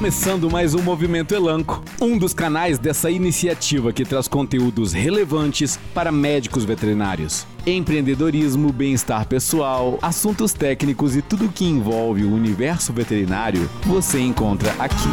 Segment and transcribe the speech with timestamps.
[0.00, 6.10] começando mais um Movimento Elanco, um dos canais dessa iniciativa que traz conteúdos relevantes para
[6.10, 7.46] médicos veterinários.
[7.66, 15.10] Empreendedorismo, bem-estar pessoal, assuntos técnicos e tudo que envolve o universo veterinário você encontra aqui.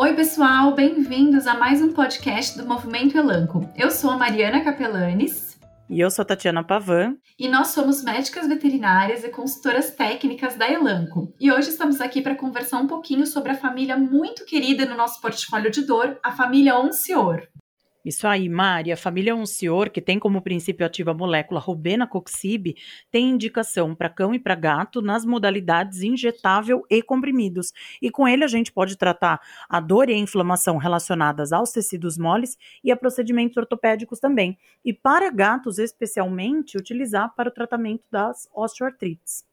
[0.00, 3.70] Oi, pessoal, bem-vindos a mais um podcast do Movimento Elanco.
[3.76, 5.47] Eu sou a Mariana Capelanes.
[5.90, 7.16] E eu sou Tatiana Pavan.
[7.38, 11.32] E nós somos médicas veterinárias e consultoras técnicas da Elanco.
[11.40, 15.20] E hoje estamos aqui para conversar um pouquinho sobre a família muito querida no nosso
[15.20, 17.46] portfólio de dor, a família Oncior.
[18.04, 18.92] Isso aí, Mari.
[18.92, 22.74] A família Oncior, que tem como princípio ativo a molécula Robenacoxib,
[23.10, 27.72] tem indicação para cão e para gato nas modalidades injetável e comprimidos.
[28.00, 32.16] E com ele a gente pode tratar a dor e a inflamação relacionadas aos tecidos
[32.16, 34.56] moles e a procedimentos ortopédicos também.
[34.84, 39.47] E para gatos, especialmente, utilizar para o tratamento das osteoartrites.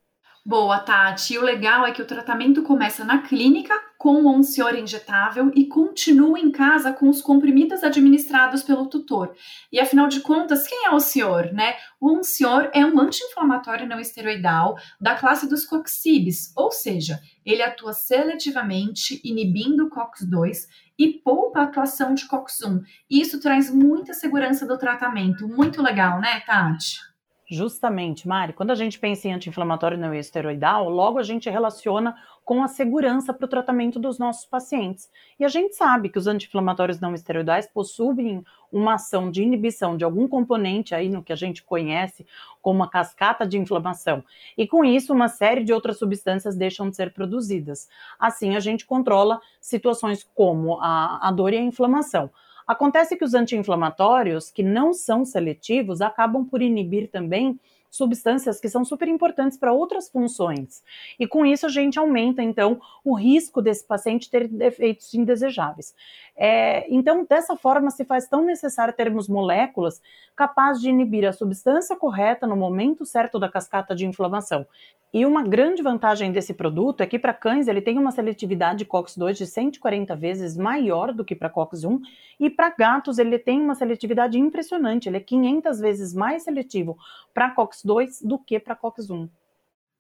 [0.48, 1.40] Boa, Tati.
[1.40, 6.40] O legal é que o tratamento começa na clínica com o Oncior injetável e continua
[6.40, 9.36] em casa com os comprimidos administrados pelo tutor.
[9.72, 11.76] E afinal de contas, quem é o Oncior, né?
[12.00, 17.94] O Oncior é um anti-inflamatório não esteroidal da classe dos coxibes, ou seja, ele atua
[17.94, 22.84] seletivamente inibindo o COX-2 e poupa a atuação de COX-1.
[23.10, 25.48] Isso traz muita segurança do tratamento.
[25.48, 27.15] Muito legal, né, Tati?
[27.48, 32.64] Justamente, Mari, quando a gente pensa em anti-inflamatório não esteroidal, logo a gente relaciona com
[32.64, 35.10] a segurança para o tratamento dos nossos pacientes.
[35.40, 40.04] E a gente sabe que os anti-inflamatórios não esteroidais possuem uma ação de inibição de
[40.04, 42.26] algum componente aí no que a gente conhece
[42.64, 44.24] como uma cascata de inflamação.
[44.58, 47.88] E com isso, uma série de outras substâncias deixam de ser produzidas.
[48.20, 52.32] Assim, a gente controla situações como a, a dor e a inflamação.
[52.68, 57.60] Acontece que os anti-inflamatórios, que não são seletivos, acabam por inibir também
[57.96, 60.84] substâncias que são super importantes para outras funções.
[61.20, 65.96] E com isso a gente aumenta, então, o risco desse paciente ter efeitos indesejáveis.
[66.38, 70.02] É, então, dessa forma, se faz tão necessário termos moléculas
[70.36, 74.66] capazes de inibir a substância correta no momento certo da cascata de inflamação.
[75.14, 79.34] E uma grande vantagem desse produto é que para cães ele tem uma seletividade COX-2
[79.34, 82.02] de 140 vezes maior do que para COX-1
[82.38, 86.98] e para gatos ele tem uma seletividade impressionante, ele é 500 vezes mais seletivo
[87.34, 89.30] para COX-2 do que para COX-1.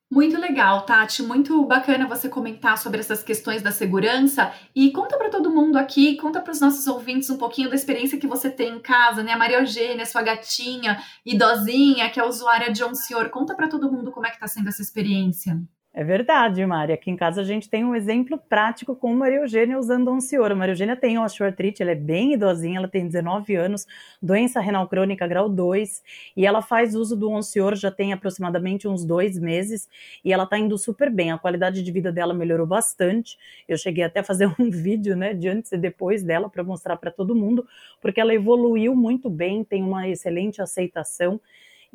[0.09, 1.23] Muito legal, Tati.
[1.23, 4.53] Muito bacana você comentar sobre essas questões da segurança.
[4.75, 8.19] E conta para todo mundo aqui, conta para os nossos ouvintes um pouquinho da experiência
[8.19, 9.33] que você tem em casa, né?
[9.33, 13.29] A Maria Eugênia, sua gatinha idosinha, que é usuária de um senhor.
[13.29, 15.59] Conta para todo mundo como é que está sendo essa experiência.
[15.97, 16.91] É verdade, Mari.
[16.91, 20.51] Aqui em casa a gente tem um exemplo prático com Maria Eugênia usando Oncior.
[20.51, 23.87] A Maria Eugênia tem osteoartrite, ela é bem idosinha, ela tem 19 anos,
[24.21, 26.03] doença renal crônica grau 2,
[26.35, 29.87] e ela faz uso do Oncior já tem aproximadamente uns dois meses,
[30.21, 31.31] e ela tá indo super bem.
[31.31, 33.37] A qualidade de vida dela melhorou bastante.
[33.65, 36.97] Eu cheguei até a fazer um vídeo, né, de antes e depois dela para mostrar
[36.97, 37.65] para todo mundo,
[38.01, 41.39] porque ela evoluiu muito bem, tem uma excelente aceitação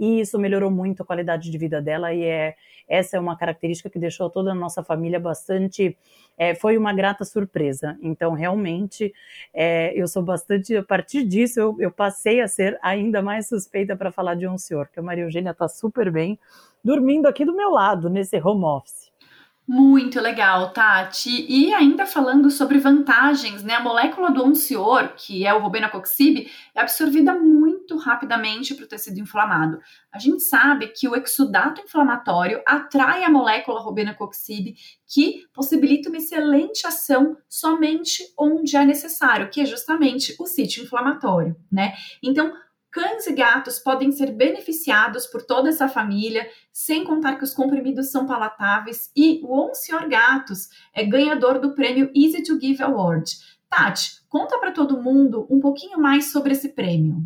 [0.00, 2.56] e isso melhorou muito a qualidade de vida dela e é
[2.88, 5.96] essa é uma característica que deixou toda a nossa família bastante
[6.40, 7.98] é, foi uma grata surpresa.
[8.00, 9.12] Então, realmente,
[9.52, 10.74] é, eu sou bastante.
[10.74, 14.56] A partir disso, eu, eu passei a ser ainda mais suspeita para falar de um
[14.56, 16.38] senhor, que a Maria Eugênia está super bem,
[16.82, 19.10] dormindo aqui do meu lado, nesse home office.
[19.68, 21.46] Muito legal, Tati.
[21.48, 23.74] E ainda falando sobre vantagens, né?
[23.74, 27.34] A molécula do oncior, que é o robenacoxib, é absorvida
[27.96, 29.78] rapidamente para o tecido inflamado.
[30.12, 34.74] A gente sabe que o exudato inflamatório atrai a molécula robenacoxib,
[35.06, 41.56] que possibilita uma excelente ação somente onde é necessário, que é justamente o sítio inflamatório,
[41.70, 41.94] né?
[42.22, 42.52] Então,
[42.92, 48.10] Cães e gatos podem ser beneficiados por toda essa família, sem contar que os comprimidos
[48.10, 53.30] são palatáveis e o Oncior Gatos é ganhador do prêmio Easy to Give Award.
[53.68, 57.18] Tati, conta para todo mundo um pouquinho mais sobre esse prêmio.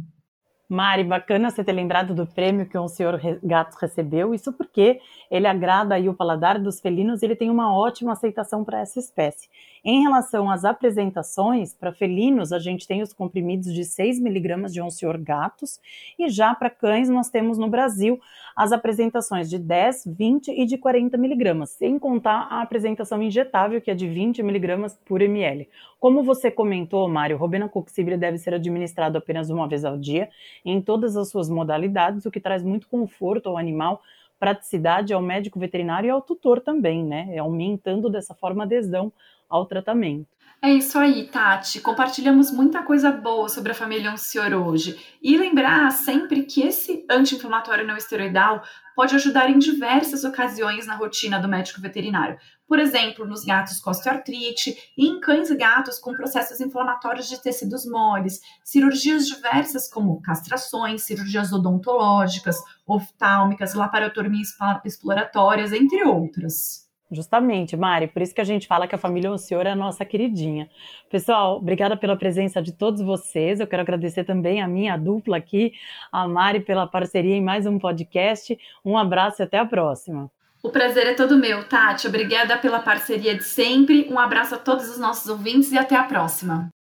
[0.68, 4.98] Mari, bacana você ter lembrado do prêmio que o senhor gato recebeu, isso porque
[5.30, 8.98] ele agrada aí o paladar dos felinos e ele tem uma ótima aceitação para essa
[8.98, 9.48] espécie.
[9.86, 14.80] Em relação às apresentações, para felinos a gente tem os comprimidos de 6 miligramas de
[14.80, 15.78] Oncior gatos
[16.18, 18.18] e já para cães nós temos no Brasil
[18.56, 23.90] as apresentações de 10, 20 e de 40 miligramas, sem contar a apresentação injetável que
[23.90, 25.68] é de 20 miligramas por ml.
[26.00, 30.30] Como você comentou, Mário, o robenacoxib deve ser administrado apenas uma vez ao dia
[30.64, 34.00] em todas as suas modalidades, o que traz muito conforto ao animal,
[34.38, 37.36] praticidade ao médico veterinário e ao tutor também, né?
[37.38, 39.12] Aumentando dessa forma a adesão
[39.48, 40.28] ao tratamento.
[40.62, 41.80] É isso aí, Tati.
[41.80, 44.98] Compartilhamos muita coisa boa sobre a família Oncior hoje.
[45.22, 48.62] E lembrar sempre que esse anti-inflamatório não esteroidal
[48.96, 52.38] pode ajudar em diversas ocasiões na rotina do médico veterinário.
[52.66, 57.42] Por exemplo, nos gatos com osteoartrite e em cães e gatos com processos inflamatórios de
[57.42, 62.56] tecidos moles, cirurgias diversas como castrações, cirurgias odontológicas,
[62.86, 64.48] oftálmicas, laparotomias
[64.84, 66.83] exploratórias, entre outras.
[67.10, 70.04] Justamente, Mari, por isso que a gente fala que a família Oncior é a nossa
[70.04, 70.68] queridinha.
[71.10, 73.60] Pessoal, obrigada pela presença de todos vocês.
[73.60, 75.72] Eu quero agradecer também a minha dupla aqui,
[76.10, 78.58] a Mari, pela parceria em mais um podcast.
[78.84, 80.30] Um abraço e até a próxima.
[80.62, 82.08] O prazer é todo meu, Tati.
[82.08, 84.08] Obrigada pela parceria de sempre.
[84.10, 86.73] Um abraço a todos os nossos ouvintes e até a próxima.